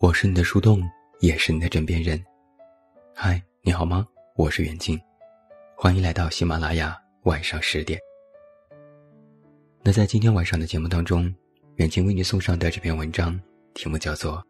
[0.00, 0.82] 我是你的树洞，
[1.18, 2.18] 也是你的枕边人。
[3.14, 4.08] 嗨，你好吗？
[4.34, 4.98] 我是远静，
[5.76, 8.00] 欢迎来到喜马拉雅晚上十点。
[9.82, 11.30] 那在今天晚上的节目当中，
[11.74, 13.38] 远近为你送上的这篇文章，
[13.74, 14.38] 题目叫做《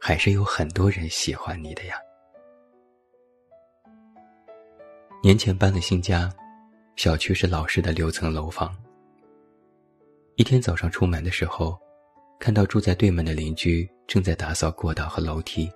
[0.00, 1.94] 还是有很多人喜欢你的呀》。
[5.22, 6.28] 年前搬了新家，
[6.96, 8.76] 小区是老式的六层楼房。
[10.34, 11.78] 一天早上出门的时候。
[12.44, 15.66] 看到住在对门的邻居正在打扫过道和楼梯，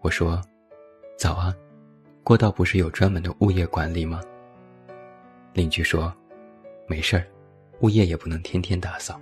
[0.00, 0.40] 我说
[1.18, 1.54] ：“早啊，
[2.22, 4.22] 过道不是有专门的物业管理吗？”
[5.52, 6.10] 邻居说
[6.88, 7.26] ：“没事儿，
[7.80, 9.20] 物业也不能天天打扫。”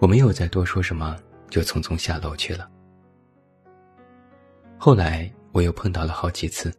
[0.00, 1.16] 我没有再多说什么，
[1.48, 2.68] 就匆匆下楼去了。
[4.76, 6.74] 后来我又碰到了好几次，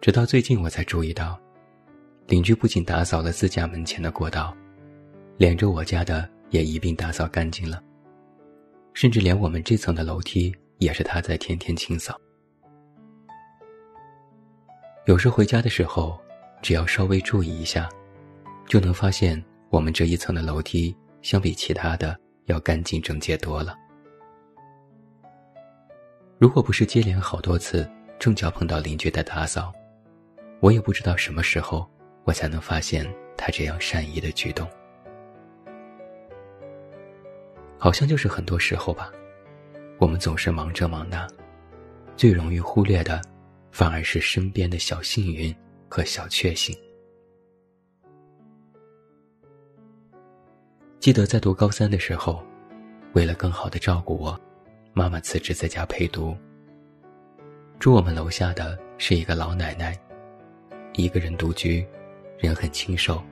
[0.00, 1.38] 直到最近我才注意到，
[2.28, 4.56] 邻居不仅打扫了自家门前的过道。
[5.38, 7.82] 连着我家的也一并打扫干净了，
[8.94, 12.18] 甚至连我们这层的楼梯也是他在天天清扫。
[15.04, 16.18] 有时回家的时候，
[16.62, 17.88] 只要稍微注意一下，
[18.66, 23.76] 就能发现我们这一层的楼梯相比其他的要干净整洁多了。
[26.38, 29.72] 如果不是接连好多次正巧碰到邻居在打扫，
[30.60, 31.88] 我也不知道什么时候
[32.24, 33.06] 我才能发现
[33.36, 34.66] 他这样善意的举动。
[37.78, 39.12] 好像就是很多时候吧，
[39.98, 41.26] 我们总是忙这忙那，
[42.16, 43.20] 最容易忽略的，
[43.70, 45.54] 反而是身边的小幸运
[45.88, 46.76] 和小确幸。
[50.98, 52.42] 记得在读高三的时候，
[53.12, 54.38] 为了更好的照顾我，
[54.92, 56.36] 妈妈辞职在家陪读。
[57.78, 59.96] 住我们楼下的是一个老奶奶，
[60.94, 61.86] 一个人独居，
[62.38, 63.22] 人很清瘦，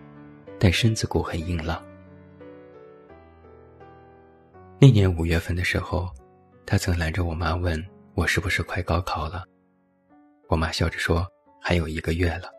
[0.59, 1.83] 但身子骨很硬朗。
[4.81, 6.11] 那年五月份的时候，
[6.67, 7.83] 他曾拦着我妈问
[8.15, 9.45] 我是不是快高考了。
[10.49, 11.27] 我妈笑着说
[11.59, 12.51] ：“还有一个月了。”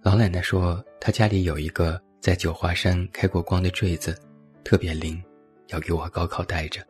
[0.00, 4.16] 老奶奶说：“她家里有一个在九华山开过光的坠子，
[4.62, 5.20] 特别灵，
[5.68, 6.86] 要给我高考带着。”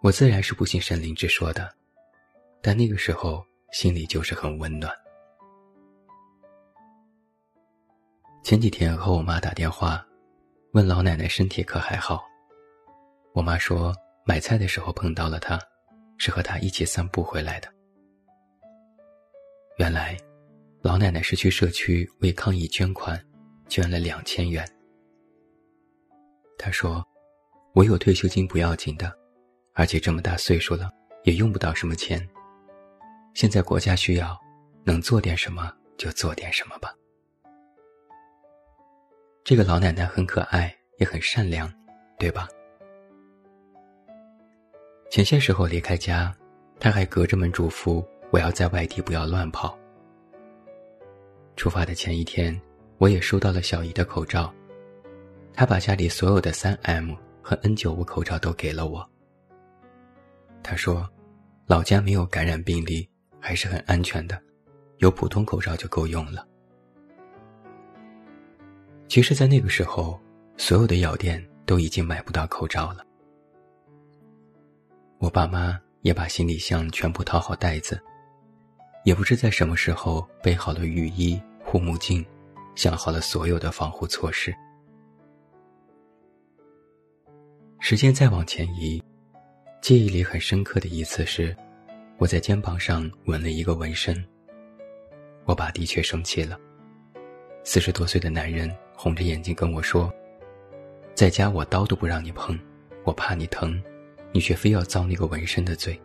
[0.00, 1.70] 我自然是不信神灵之说的，
[2.62, 4.90] 但那个时候心里就是很温暖。
[8.42, 10.07] 前几天和我妈打电话。
[10.72, 12.22] 问老奶奶身体可还好？
[13.32, 13.94] 我妈说
[14.26, 15.58] 买菜的时候碰到了她，
[16.18, 17.72] 是和她一起散步回来的。
[19.78, 20.14] 原来，
[20.82, 23.18] 老奶奶是去社区为抗疫捐款，
[23.66, 24.62] 捐了两千元。
[26.58, 27.02] 她说
[27.72, 29.10] ：“我有退休金不要紧的，
[29.72, 30.90] 而且这么大岁数了，
[31.24, 32.28] 也用不到什么钱。
[33.32, 34.38] 现在国家需要，
[34.84, 36.94] 能做点什么就做点什么吧。”
[39.48, 41.72] 这个老奶奶很可爱，也很善良，
[42.18, 42.46] 对吧？
[45.10, 46.36] 前些时候离开家，
[46.78, 49.74] 她还隔着门嘱咐我要在外地不要乱跑。
[51.56, 52.60] 出发的前一天，
[52.98, 54.52] 我也收到了小姨的口罩，
[55.54, 59.10] 她把家里所有的三 M 和 N 九五口罩都给了我。
[60.62, 61.08] 她说，
[61.64, 63.08] 老家没有感染病例，
[63.40, 64.38] 还是很安全的，
[64.98, 66.46] 有普通口罩就够用了。
[69.08, 70.20] 其实，在那个时候，
[70.58, 73.04] 所有的药店都已经买不到口罩了。
[75.18, 77.98] 我爸妈也把行李箱全部套好袋子，
[79.04, 82.24] 也不知在什么时候备好了雨衣、护目镜，
[82.74, 84.54] 想好了所有的防护措施。
[87.80, 89.02] 时间再往前移，
[89.80, 91.56] 记忆里很深刻的一次是，
[92.18, 94.22] 我在肩膀上纹了一个纹身。
[95.46, 96.60] 我爸的确生气了，
[97.64, 98.70] 四十多岁的男人。
[99.00, 100.12] 红着眼睛跟我说
[101.14, 102.58] ：“在家我刀都不让你碰，
[103.04, 103.80] 我怕你疼，
[104.32, 105.96] 你却非要遭那个纹身的罪。”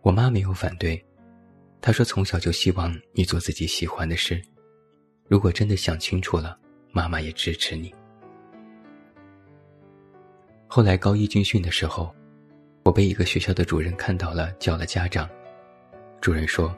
[0.00, 1.04] 我妈没有反对，
[1.80, 4.40] 她说：“从小就希望你做自己喜欢的事，
[5.26, 6.56] 如果真的想清楚了，
[6.92, 7.92] 妈妈也支持你。”
[10.72, 12.14] 后来高一军训的时候，
[12.84, 15.28] 我被一个学校的主任看到了，叫了家长。
[16.20, 16.72] 主任说：“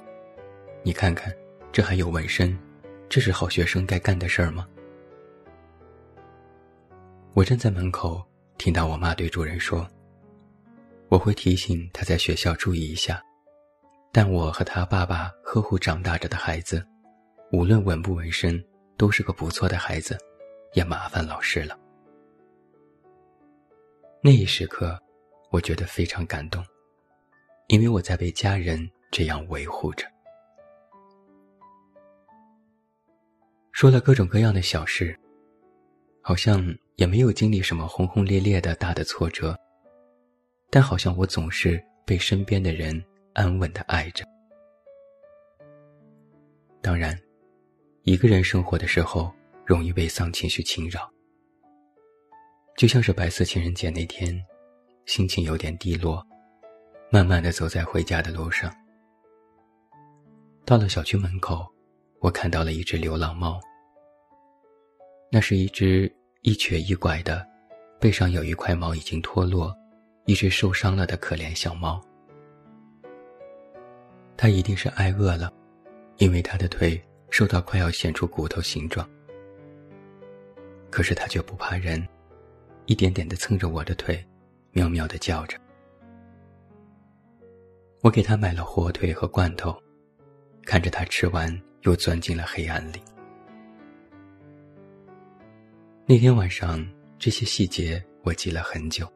[0.82, 1.30] 你看看，
[1.70, 2.58] 这还有纹身。”
[3.12, 4.66] 这是好学生该干的事儿吗？
[7.34, 8.26] 我站在门口，
[8.56, 9.86] 听到我妈对主人说
[11.12, 13.22] ：“我会提醒他在学校注意一下，
[14.12, 16.82] 但我和他爸爸呵护长大着的孩子，
[17.52, 18.58] 无论纹不纹身，
[18.96, 20.16] 都是个不错的孩子，
[20.72, 21.78] 也麻烦老师了。”
[24.24, 24.98] 那一时刻，
[25.50, 26.64] 我觉得非常感动，
[27.66, 30.06] 因为我在被家人这样维护着。
[33.72, 35.19] 说了各种各样的小事，
[36.20, 36.62] 好像
[36.96, 39.58] 也没有经历什么轰轰烈烈的大的挫折，
[40.70, 43.02] 但好像我总是被身边的人
[43.32, 44.24] 安稳的爱着。
[46.82, 47.19] 当然，
[48.02, 49.32] 一个人生活的时候
[49.64, 51.10] 容易被丧情绪侵扰，
[52.76, 54.38] 就像是白色情人节那天，
[55.06, 56.24] 心情有点低落，
[57.10, 58.70] 慢慢的走在回家的路上，
[60.66, 61.71] 到了小区门口，
[62.22, 63.60] 我看到了一只流浪猫。
[65.28, 66.10] 那是一只
[66.42, 67.44] 一瘸一拐的，
[67.98, 69.76] 背上有一块毛已经脱落，
[70.26, 72.00] 一只受伤了的可怜小猫。
[74.36, 75.52] 它一定是挨饿了，
[76.19, 79.08] 因为它的腿瘦到快要显出骨头形状。
[80.90, 82.06] 可是它却不怕人，
[82.86, 84.24] 一点点的蹭着我的腿，
[84.70, 85.58] 喵喵的叫着。
[88.00, 89.76] 我给它买了火腿和罐头，
[90.64, 93.00] 看着它吃完，又钻进了黑暗里。
[96.05, 96.84] 那天晚上，
[97.19, 99.11] 这些细节我记了很久。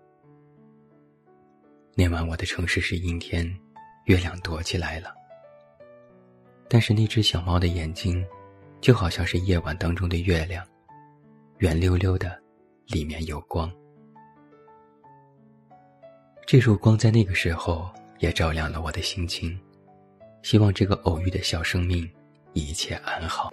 [1.94, 3.46] 那晚我的城市是阴天，
[4.04, 5.14] 月亮躲起来了。
[6.68, 8.24] 但是那只小猫的眼睛，
[8.80, 10.66] 就好像是夜晚当中的月亮，
[11.58, 12.40] 圆溜溜的，
[12.86, 13.72] 里面有光。
[16.46, 19.58] 这束光在那个时候也照亮了我的心情，
[20.42, 22.08] 希望这个偶遇的小生命
[22.56, 23.52] 一切安好。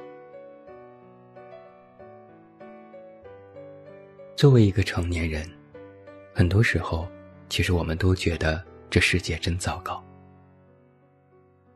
[4.33, 5.45] 作为一个成年人，
[6.33, 7.05] 很多时候，
[7.49, 10.01] 其实我们都觉得这世界真糟糕。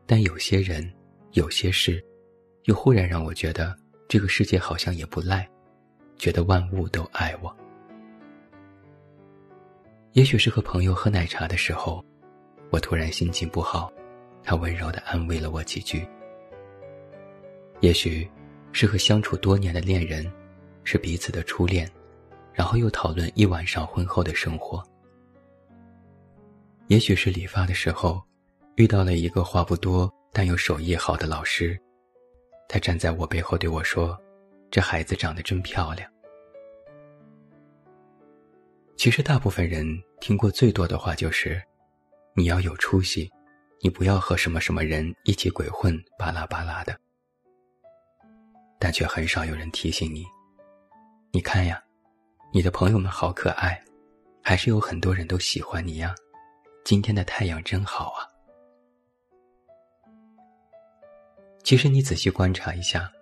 [0.06, 0.90] 但有些人，
[1.32, 2.02] 有些事，
[2.64, 3.76] 又忽然让我觉得
[4.08, 5.46] 这个世界好像也不赖，
[6.16, 7.54] 觉得万物都爱我。
[10.12, 12.02] 也许是和朋友喝奶茶的时候，
[12.70, 13.92] 我突然心情不好，
[14.42, 16.08] 他温柔的安慰了我几句。
[17.80, 18.28] 也许，
[18.72, 20.30] 是和相处多年的恋人，
[20.84, 21.90] 是彼此的初恋。
[22.52, 24.82] 然后又讨论一晚上婚后的生活。
[26.88, 28.20] 也许是理发的时候，
[28.74, 31.78] 遇到了一个话不多但又手艺好的老师，
[32.68, 34.20] 他站在我背后对我说
[34.72, 36.10] ：“这孩子长得真漂亮。”
[38.98, 39.86] 其实大部分人
[40.18, 41.62] 听过最多的话就是
[42.34, 43.30] ：“你要有出息，
[43.80, 46.98] 你不要和什么什么人一起鬼混，巴拉巴拉的。”
[48.78, 50.24] 但却很少有人提醒你
[51.32, 51.82] ：“你看呀。”
[52.50, 53.78] 你的朋友们好可爱，
[54.42, 56.14] 还是有很多人都喜欢你呀。
[56.82, 58.24] 今天的太阳真好啊。
[61.62, 63.12] 其实你仔细观察一下，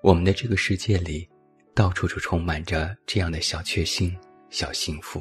[0.00, 1.28] 我们的这个世界里，
[1.74, 4.16] 到处都充满着这样的小确幸、
[4.48, 5.20] 小幸福。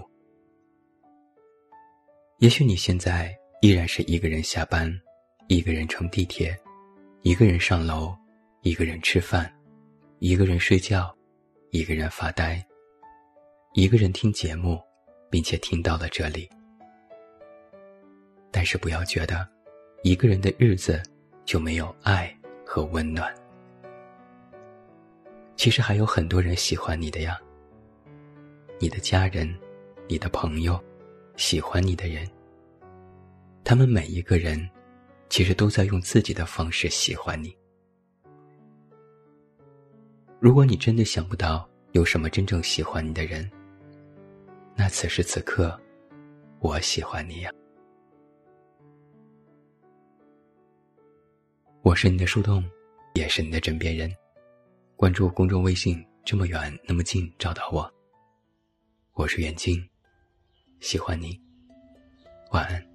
[2.38, 4.96] 也许你现在依然是一个人下班，
[5.48, 6.56] 一个人乘地铁，
[7.24, 8.16] 一个人上楼，
[8.66, 9.48] 一个人吃饭，
[10.18, 11.16] 一个人睡觉，
[11.70, 12.60] 一个人发呆。
[13.76, 14.82] 一个人听节目，
[15.30, 16.50] 并且听到了这里，
[18.50, 19.48] 但是不要觉得
[20.02, 21.00] 一个人的日子
[21.46, 22.36] 就没有爱
[22.66, 23.32] 和温暖。
[25.56, 27.40] 其实还有很多人喜欢你的呀，
[28.80, 29.48] 你的家人、
[30.08, 30.84] 你的朋友、
[31.38, 32.28] 喜欢你的人，
[33.64, 34.68] 他们每一个人
[35.30, 37.56] 其实都在用自己的方式喜欢你。
[40.40, 43.50] 如果你真的想不到有什么真正喜欢你的人，
[44.76, 45.80] 那此时此刻，
[46.60, 47.52] 我喜欢你呀。
[51.82, 52.64] 我是你的树洞，
[53.14, 54.14] 也是你的枕边人。
[54.96, 57.92] 关注公众微信，这么远那么近，找到我。
[59.14, 59.82] 我是远近，
[60.80, 61.40] 喜欢你，
[62.52, 62.95] 晚安。